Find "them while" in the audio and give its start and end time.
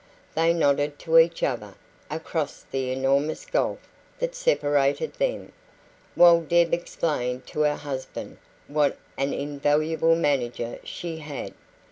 5.13-6.41